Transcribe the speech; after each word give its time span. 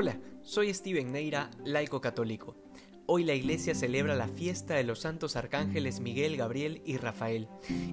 Hola, 0.00 0.16
soy 0.42 0.72
Steven 0.72 1.10
Neira, 1.10 1.50
laico 1.64 2.00
católico. 2.00 2.54
Hoy 3.06 3.24
la 3.24 3.34
iglesia 3.34 3.74
celebra 3.74 4.14
la 4.14 4.28
fiesta 4.28 4.74
de 4.74 4.84
los 4.84 5.00
santos 5.00 5.34
arcángeles 5.34 5.98
Miguel, 5.98 6.36
Gabriel 6.36 6.82
y 6.84 6.98
Rafael, 6.98 7.48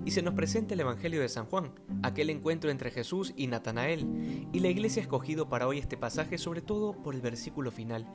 y 0.05 0.11
se 0.11 0.21
nos 0.21 0.35
presenta 0.35 0.75
el 0.75 0.81
Evangelio 0.81 1.19
de 1.19 1.29
San 1.29 1.47
Juan, 1.47 1.71
aquel 2.03 2.29
encuentro 2.29 2.69
entre 2.69 2.91
Jesús 2.91 3.33
y 3.35 3.47
Natanael, 3.47 4.05
y 4.53 4.59
la 4.59 4.67
iglesia 4.67 5.01
ha 5.01 5.05
escogido 5.05 5.49
para 5.49 5.67
hoy 5.67 5.79
este 5.79 5.97
pasaje 5.97 6.37
sobre 6.37 6.61
todo 6.61 7.01
por 7.01 7.15
el 7.15 7.21
versículo 7.21 7.71
final. 7.71 8.05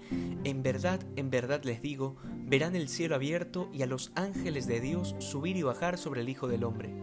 En 0.44 0.62
verdad, 0.62 1.00
en 1.16 1.30
verdad 1.30 1.64
les 1.64 1.82
digo, 1.82 2.14
verán 2.46 2.76
el 2.76 2.88
cielo 2.88 3.16
abierto 3.16 3.70
y 3.72 3.82
a 3.82 3.86
los 3.86 4.12
ángeles 4.14 4.68
de 4.68 4.80
Dios 4.80 5.16
subir 5.18 5.56
y 5.56 5.64
bajar 5.64 5.98
sobre 5.98 6.20
el 6.20 6.28
Hijo 6.28 6.46
del 6.46 6.62
Hombre. 6.62 6.94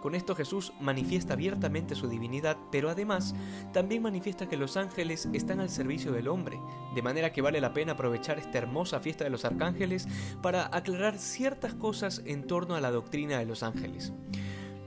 Con 0.00 0.14
esto 0.14 0.34
Jesús 0.34 0.72
manifiesta 0.80 1.34
abiertamente 1.34 1.94
su 1.94 2.08
divinidad, 2.08 2.56
pero 2.72 2.88
además 2.88 3.34
también 3.72 4.02
manifiesta 4.02 4.48
que 4.48 4.56
los 4.56 4.76
ángeles 4.78 5.28
están 5.32 5.60
al 5.60 5.68
servicio 5.68 6.12
del 6.12 6.28
hombre, 6.28 6.58
de 6.94 7.02
manera 7.02 7.32
que 7.32 7.42
vale 7.42 7.60
la 7.60 7.74
pena 7.74 7.92
aprovechar 7.92 8.38
esta 8.38 8.58
hermosa 8.58 9.00
fiesta 9.00 9.24
de 9.24 9.30
los 9.30 9.44
arcángeles 9.44 10.08
para 10.40 10.74
aclarar 10.74 11.18
ciertas 11.18 11.74
cosas 11.74 12.22
en 12.24 12.46
torno 12.46 12.74
a 12.74 12.80
la 12.80 12.90
doctrina 12.90 13.38
de 13.38 13.46
los 13.46 13.62
ángeles. 13.62 14.12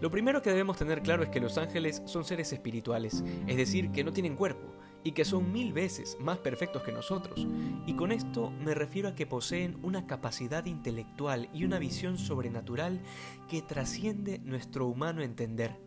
Lo 0.01 0.09
primero 0.09 0.41
que 0.41 0.49
debemos 0.49 0.77
tener 0.77 1.01
claro 1.01 1.23
es 1.23 1.29
que 1.29 1.39
los 1.39 1.57
ángeles 1.57 2.01
son 2.05 2.25
seres 2.25 2.51
espirituales, 2.51 3.23
es 3.47 3.55
decir, 3.55 3.91
que 3.91 4.03
no 4.03 4.11
tienen 4.11 4.35
cuerpo, 4.35 4.73
y 5.03 5.11
que 5.11 5.25
son 5.25 5.51
mil 5.51 5.73
veces 5.73 6.17
más 6.19 6.37
perfectos 6.37 6.83
que 6.83 6.91
nosotros. 6.91 7.45
Y 7.85 7.93
con 7.93 8.11
esto 8.11 8.51
me 8.51 8.73
refiero 8.73 9.09
a 9.09 9.15
que 9.15 9.27
poseen 9.27 9.77
una 9.83 10.07
capacidad 10.07 10.65
intelectual 10.65 11.49
y 11.53 11.65
una 11.65 11.79
visión 11.79 12.17
sobrenatural 12.17 13.01
que 13.49 13.61
trasciende 13.61 14.39
nuestro 14.39 14.87
humano 14.87 15.21
entender. 15.21 15.79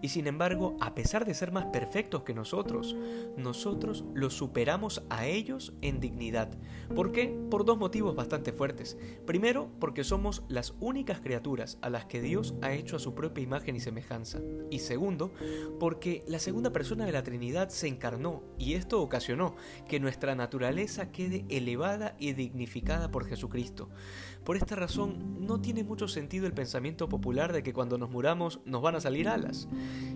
Y 0.00 0.08
sin 0.08 0.26
embargo, 0.26 0.76
a 0.80 0.94
pesar 0.94 1.24
de 1.24 1.34
ser 1.34 1.52
más 1.52 1.66
perfectos 1.66 2.22
que 2.22 2.34
nosotros, 2.34 2.96
nosotros 3.36 4.04
los 4.14 4.34
superamos 4.34 5.02
a 5.10 5.26
ellos 5.26 5.72
en 5.80 6.00
dignidad. 6.00 6.50
¿Por 6.94 7.12
qué? 7.12 7.36
Por 7.50 7.64
dos 7.64 7.78
motivos 7.78 8.14
bastante 8.14 8.52
fuertes. 8.52 8.96
Primero, 9.26 9.70
porque 9.80 10.04
somos 10.04 10.42
las 10.48 10.74
únicas 10.80 11.20
criaturas 11.20 11.78
a 11.82 11.90
las 11.90 12.06
que 12.06 12.20
Dios 12.20 12.54
ha 12.62 12.72
hecho 12.72 12.96
a 12.96 13.00
su 13.00 13.14
propia 13.14 13.42
imagen 13.42 13.76
y 13.76 13.80
semejanza. 13.80 14.40
Y 14.70 14.78
segundo, 14.80 15.32
porque 15.78 16.24
la 16.26 16.38
segunda 16.38 16.72
persona 16.72 17.04
de 17.04 17.12
la 17.12 17.22
Trinidad 17.22 17.68
se 17.68 17.88
encarnó 17.88 18.42
y 18.62 18.74
esto 18.74 19.02
ocasionó 19.02 19.56
que 19.88 19.98
nuestra 19.98 20.36
naturaleza 20.36 21.10
quede 21.10 21.44
elevada 21.48 22.14
y 22.20 22.32
dignificada 22.32 23.10
por 23.10 23.26
Jesucristo. 23.26 23.88
Por 24.44 24.56
esta 24.56 24.76
razón, 24.76 25.44
no 25.44 25.60
tiene 25.60 25.82
mucho 25.82 26.06
sentido 26.06 26.46
el 26.46 26.52
pensamiento 26.52 27.08
popular 27.08 27.52
de 27.52 27.64
que 27.64 27.72
cuando 27.72 27.98
nos 27.98 28.10
muramos 28.10 28.60
nos 28.64 28.80
van 28.80 28.94
a 28.94 29.00
salir 29.00 29.28
alas. 29.28 29.68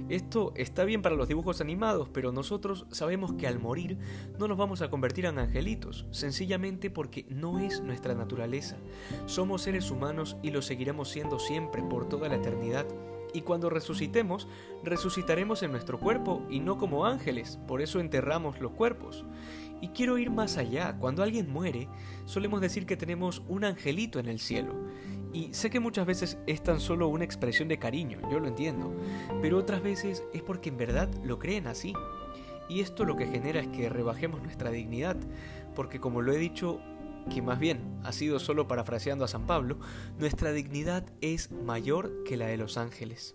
Esto 0.09 0.53
está 0.55 0.85
bien 0.85 1.03
para 1.03 1.17
los 1.17 1.27
dibujos 1.27 1.61
animados, 1.61 2.09
pero 2.09 2.31
nosotros 2.31 2.87
sabemos 2.93 3.33
que 3.33 3.49
al 3.49 3.59
morir 3.59 3.99
no 4.39 4.47
nos 4.47 4.57
vamos 4.57 4.81
a 4.81 4.91
convertir 4.91 5.27
en 5.27 5.41
angelitos, 5.41 6.07
sencillamente 6.13 6.89
porque 6.89 7.27
no 7.29 7.59
es 7.59 7.81
nuestra 7.81 8.15
naturaleza. 8.15 8.77
Somos 9.27 9.63
seres 9.63 9.91
humanos 9.91 10.37
y 10.43 10.51
lo 10.51 10.63
seguiremos 10.63 11.09
siendo 11.09 11.41
siempre 11.41 11.83
por 11.83 12.09
toda 12.09 12.29
la 12.29 12.37
eternidad 12.37 12.87
y 13.37 13.43
cuando 13.43 13.69
resucitemos, 13.69 14.49
resucitaremos 14.83 15.63
en 15.63 15.71
nuestro 15.71 16.01
cuerpo 16.01 16.47
y 16.49 16.61
no 16.61 16.79
como 16.79 17.05
ángeles, 17.05 17.59
por 17.69 17.83
eso 17.83 18.01
enterramos 18.01 18.61
los 18.61 18.73
cuerpos. 18.73 19.27
Y 19.83 19.89
quiero 19.89 20.17
ir 20.17 20.31
más 20.31 20.57
allá, 20.57 20.97
cuando 20.99 21.23
alguien 21.23 21.53
muere, 21.53 21.87
solemos 22.25 22.63
decir 22.63 22.87
que 22.87 22.97
tenemos 22.97 23.43
un 23.47 23.65
angelito 23.65 24.19
en 24.19 24.27
el 24.27 24.41
cielo. 24.41 24.73
Y 25.35 25.53
sé 25.53 25.69
que 25.69 25.81
muchas 25.81 26.07
veces 26.07 26.39
es 26.47 26.63
tan 26.63 26.81
solo 26.81 27.09
una 27.09 27.25
expresión 27.25 27.69
de 27.69 27.79
cariño, 27.79 28.21
yo 28.31 28.41
lo 28.41 28.49
entiendo, 28.49 28.95
pero 29.43 29.59
otras 29.59 29.83
veces 29.83 30.25
es 30.33 30.41
porque 30.41 30.71
en 30.71 30.79
verdad 30.79 31.11
lo 31.23 31.39
creen 31.39 31.67
así. 31.67 31.93
Y 32.71 32.81
esto 32.81 33.05
lo 33.05 33.17
que 33.17 33.27
genera 33.27 33.61
es 33.61 33.69
que 33.69 33.91
rebajemos 33.91 34.43
nuestra 34.43 34.71
dignidad, 34.71 35.19
porque 35.75 36.01
como 36.01 36.23
lo 36.23 36.33
he 36.33 36.39
dicho, 36.39 36.81
que 37.33 37.43
más 37.43 37.59
bien 37.59 38.01
ha 38.05 38.13
sido 38.13 38.39
solo 38.39 38.69
parafraseando 38.69 39.25
a 39.25 39.29
San 39.29 39.47
Pablo, 39.47 39.79
nuestra 40.19 40.53
dignidad 40.53 41.05
es 41.21 41.51
mayor 41.51 42.25
que 42.25 42.37
la 42.37 42.47
de 42.47 42.57
los 42.57 42.79
ángeles. 42.79 43.35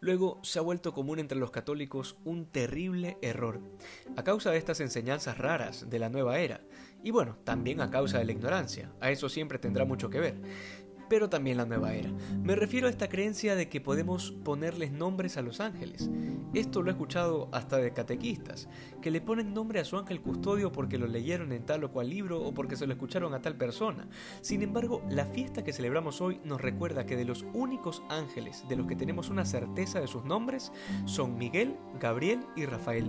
Luego 0.00 0.38
se 0.42 0.58
ha 0.58 0.62
vuelto 0.62 0.92
común 0.92 1.18
entre 1.18 1.38
los 1.38 1.50
católicos 1.50 2.16
un 2.24 2.46
terrible 2.46 3.16
error, 3.22 3.60
a 4.16 4.22
causa 4.22 4.50
de 4.50 4.58
estas 4.58 4.80
enseñanzas 4.80 5.38
raras 5.38 5.88
de 5.88 5.98
la 5.98 6.10
nueva 6.10 6.38
era, 6.38 6.60
y 7.02 7.10
bueno, 7.10 7.38
también 7.44 7.80
a 7.80 7.90
causa 7.90 8.18
de 8.18 8.26
la 8.26 8.32
ignorancia, 8.32 8.92
a 9.00 9.10
eso 9.10 9.28
siempre 9.28 9.58
tendrá 9.58 9.84
mucho 9.86 10.10
que 10.10 10.20
ver 10.20 10.36
pero 11.14 11.30
también 11.30 11.58
la 11.58 11.64
nueva 11.64 11.94
era. 11.94 12.10
Me 12.42 12.56
refiero 12.56 12.88
a 12.88 12.90
esta 12.90 13.08
creencia 13.08 13.54
de 13.54 13.68
que 13.68 13.80
podemos 13.80 14.32
ponerles 14.32 14.90
nombres 14.90 15.36
a 15.36 15.42
los 15.42 15.60
ángeles. 15.60 16.10
Esto 16.54 16.82
lo 16.82 16.90
he 16.90 16.92
escuchado 16.92 17.48
hasta 17.52 17.76
de 17.76 17.92
catequistas, 17.92 18.68
que 19.00 19.12
le 19.12 19.20
ponen 19.20 19.54
nombre 19.54 19.78
a 19.78 19.84
su 19.84 19.96
ángel 19.96 20.20
custodio 20.20 20.72
porque 20.72 20.98
lo 20.98 21.06
leyeron 21.06 21.52
en 21.52 21.64
tal 21.64 21.84
o 21.84 21.92
cual 21.92 22.10
libro 22.10 22.42
o 22.42 22.52
porque 22.52 22.74
se 22.74 22.88
lo 22.88 22.94
escucharon 22.94 23.32
a 23.32 23.40
tal 23.40 23.56
persona. 23.56 24.08
Sin 24.40 24.62
embargo, 24.62 25.02
la 25.08 25.24
fiesta 25.24 25.62
que 25.62 25.72
celebramos 25.72 26.20
hoy 26.20 26.40
nos 26.42 26.60
recuerda 26.60 27.06
que 27.06 27.16
de 27.16 27.24
los 27.24 27.44
únicos 27.54 28.02
ángeles 28.08 28.64
de 28.68 28.74
los 28.74 28.88
que 28.88 28.96
tenemos 28.96 29.30
una 29.30 29.44
certeza 29.44 30.00
de 30.00 30.08
sus 30.08 30.24
nombres 30.24 30.72
son 31.04 31.38
Miguel, 31.38 31.76
Gabriel 32.00 32.40
y 32.56 32.66
Rafael. 32.66 33.08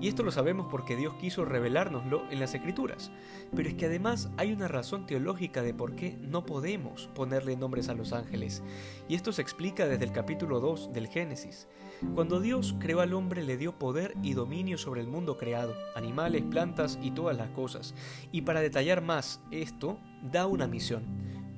Y 0.00 0.06
esto 0.06 0.22
lo 0.22 0.30
sabemos 0.30 0.68
porque 0.70 0.94
Dios 0.94 1.14
quiso 1.14 1.44
revelárnoslo 1.44 2.22
en 2.30 2.38
las 2.38 2.54
escrituras. 2.54 3.10
Pero 3.54 3.68
es 3.68 3.74
que 3.74 3.86
además 3.86 4.30
hay 4.36 4.52
una 4.52 4.68
razón 4.68 5.06
teológica 5.06 5.62
de 5.62 5.74
por 5.74 5.96
qué 5.96 6.16
no 6.20 6.46
podemos 6.46 7.10
ponerle 7.32 7.56
nombres 7.56 7.88
a 7.88 7.94
los 7.94 8.12
ángeles, 8.12 8.62
y 9.08 9.14
esto 9.14 9.32
se 9.32 9.40
explica 9.40 9.86
desde 9.86 10.04
el 10.04 10.12
capítulo 10.12 10.60
2 10.60 10.92
del 10.92 11.08
Génesis. 11.08 11.66
Cuando 12.14 12.40
Dios 12.40 12.74
creó 12.78 13.00
al 13.00 13.14
hombre 13.14 13.42
le 13.42 13.56
dio 13.56 13.78
poder 13.78 14.14
y 14.22 14.34
dominio 14.34 14.76
sobre 14.76 15.00
el 15.00 15.06
mundo 15.06 15.38
creado, 15.38 15.74
animales, 15.96 16.42
plantas 16.42 16.98
y 17.00 17.12
todas 17.12 17.34
las 17.34 17.48
cosas, 17.48 17.94
y 18.32 18.42
para 18.42 18.60
detallar 18.60 19.00
más 19.00 19.40
esto, 19.50 19.98
da 20.30 20.46
una 20.46 20.66
misión, 20.66 21.06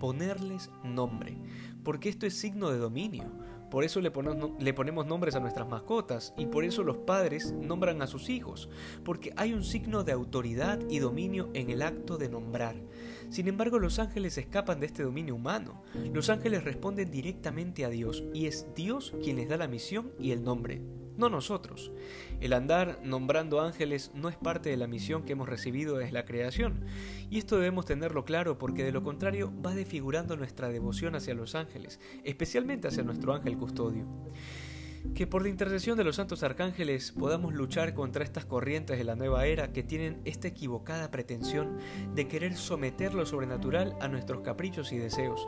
ponerles 0.04 0.69
nombre, 0.84 1.34
porque 1.82 2.10
esto 2.10 2.26
es 2.26 2.37
signo 2.37 2.69
de 2.69 2.76
dominio. 2.76 3.25
Por 3.70 3.84
eso 3.84 4.03
le 4.03 4.10
ponemos, 4.10 5.06
nombres 5.06 5.34
a 5.34 5.41
nuestras 5.41 5.66
mascotas 5.66 6.34
y 6.37 6.44
por 6.44 6.62
eso 6.62 6.82
los 6.82 6.98
padres 6.98 7.53
nombran 7.53 8.03
a 8.03 8.06
sus 8.06 8.28
hijos, 8.28 8.69
porque 9.03 9.32
hay 9.38 9.54
un 9.54 9.64
signo 9.64 10.04
de 10.04 10.12
autoridad 10.12 10.78
y 10.91 10.98
dominio 10.98 11.48
en 11.54 11.70
el 11.70 11.81
acto 11.81 12.19
de 12.19 12.28
nombrar. 12.28 12.76
Sin 13.31 13.48
embargo, 13.48 13.78
los 13.78 13.98
ángeles 13.98 14.37
escapan 14.37 14.78
de 14.78 14.84
este 14.84 15.04
dominio 15.04 15.37
humano. 15.37 15.82
Los 16.12 16.28
ángeles 16.28 16.64
responden 16.64 17.10
directamente 17.10 17.87
a 17.87 17.88
Dios 17.88 18.25
y 18.34 18.44
es 18.44 18.66
Dios 18.76 19.14
quien 19.22 19.37
les 19.37 19.48
da 19.48 19.56
la 19.56 19.69
misión 19.69 20.12
y 20.19 20.32
el 20.32 20.44
nombre 20.44 20.82
no 21.16 21.28
nosotros. 21.28 21.92
El 22.41 22.52
andar 22.52 23.00
nombrando 23.02 23.60
ángeles 23.60 24.10
no 24.14 24.28
es 24.28 24.36
parte 24.36 24.70
de 24.70 24.76
la 24.76 24.86
misión 24.86 25.22
que 25.22 25.32
hemos 25.32 25.48
recibido 25.48 25.97
desde 25.97 26.12
la 26.12 26.25
creación, 26.25 26.84
y 27.30 27.38
esto 27.38 27.56
debemos 27.56 27.86
tenerlo 27.86 28.25
claro 28.25 28.58
porque 28.58 28.84
de 28.84 28.92
lo 28.92 29.02
contrario 29.02 29.52
va 29.64 29.75
desfigurando 29.75 30.36
nuestra 30.36 30.69
devoción 30.69 31.14
hacia 31.14 31.34
los 31.34 31.54
ángeles, 31.54 32.00
especialmente 32.25 32.88
hacia 32.88 33.02
nuestro 33.02 33.34
ángel 33.34 33.56
custodio. 33.56 34.04
Que 35.12 35.28
por 35.28 35.42
la 35.42 35.48
intercesión 35.48 35.97
de 35.97 36.03
los 36.03 36.16
santos 36.16 36.42
arcángeles 36.42 37.12
podamos 37.12 37.54
luchar 37.54 37.94
contra 37.94 38.25
estas 38.25 38.47
corrientes 38.47 38.98
de 38.98 39.04
la 39.04 39.15
nueva 39.15 39.47
era 39.47 39.72
que 39.72 39.84
tienen 39.84 40.20
esta 40.25 40.48
equivocada 40.48 41.10
pretensión 41.10 41.78
de 42.15 42.26
querer 42.26 42.56
someter 42.56 43.14
lo 43.14 43.25
sobrenatural 43.25 43.97
a 44.00 44.09
nuestros 44.09 44.41
caprichos 44.41 44.93
y 44.93 44.98
deseos, 44.98 45.47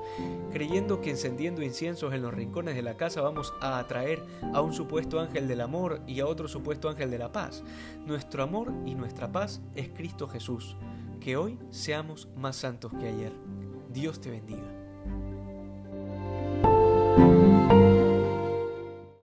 creyendo 0.52 1.00
que 1.00 1.10
encendiendo 1.10 1.62
inciensos 1.62 2.14
en 2.14 2.22
los 2.22 2.32
rincones 2.32 2.76
de 2.76 2.82
la 2.82 2.96
casa 2.96 3.22
vamos 3.22 3.54
a 3.60 3.78
atraer 3.78 4.22
a 4.52 4.60
un 4.60 4.72
supuesto 4.72 5.18
ángel 5.18 5.48
del 5.48 5.62
amor 5.62 6.00
y 6.06 6.20
a 6.20 6.26
otro 6.26 6.46
supuesto 6.46 6.88
ángel 6.88 7.10
de 7.10 7.18
la 7.18 7.32
paz. 7.32 7.64
Nuestro 8.04 8.44
amor 8.44 8.72
y 8.84 8.94
nuestra 8.94 9.32
paz 9.32 9.60
es 9.74 9.88
Cristo 9.88 10.28
Jesús. 10.28 10.76
Que 11.18 11.36
hoy 11.36 11.58
seamos 11.70 12.28
más 12.36 12.54
santos 12.54 12.92
que 12.92 13.08
ayer. 13.08 13.32
Dios 13.92 14.20
te 14.20 14.30
bendiga. 14.30 14.75